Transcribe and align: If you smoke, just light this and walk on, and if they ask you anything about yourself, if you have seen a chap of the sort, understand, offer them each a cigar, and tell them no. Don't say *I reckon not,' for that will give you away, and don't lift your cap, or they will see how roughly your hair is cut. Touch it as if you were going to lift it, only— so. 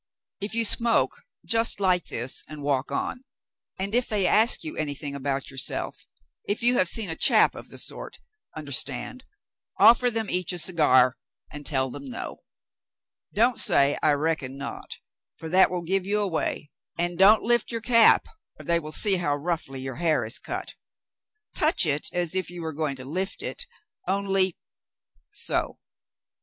If 0.39 0.55
you 0.55 0.65
smoke, 0.65 1.25
just 1.45 1.79
light 1.79 2.05
this 2.05 2.43
and 2.47 2.63
walk 2.63 2.91
on, 2.91 3.21
and 3.77 3.93
if 3.93 4.07
they 4.07 4.25
ask 4.25 4.63
you 4.63 4.75
anything 4.75 5.13
about 5.13 5.51
yourself, 5.51 6.07
if 6.43 6.63
you 6.63 6.79
have 6.79 6.89
seen 6.89 7.11
a 7.11 7.15
chap 7.15 7.53
of 7.53 7.69
the 7.69 7.77
sort, 7.77 8.17
understand, 8.57 9.25
offer 9.79 10.09
them 10.09 10.27
each 10.27 10.53
a 10.53 10.57
cigar, 10.57 11.17
and 11.51 11.67
tell 11.67 11.91
them 11.91 12.09
no. 12.09 12.39
Don't 13.31 13.59
say 13.59 13.95
*I 14.01 14.13
reckon 14.13 14.57
not,' 14.57 14.97
for 15.35 15.49
that 15.49 15.69
will 15.69 15.83
give 15.83 16.07
you 16.07 16.19
away, 16.19 16.71
and 16.97 17.15
don't 17.15 17.43
lift 17.43 17.71
your 17.71 17.79
cap, 17.81 18.25
or 18.59 18.65
they 18.65 18.79
will 18.79 18.91
see 18.93 19.17
how 19.17 19.35
roughly 19.35 19.81
your 19.81 19.97
hair 19.97 20.25
is 20.25 20.39
cut. 20.39 20.73
Touch 21.53 21.85
it 21.85 22.09
as 22.11 22.33
if 22.33 22.49
you 22.49 22.63
were 22.63 22.73
going 22.73 22.95
to 22.95 23.05
lift 23.05 23.43
it, 23.43 23.67
only— 24.07 24.57
so. 25.31 25.77